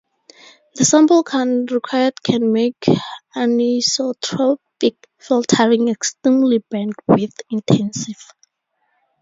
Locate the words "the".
0.73-0.83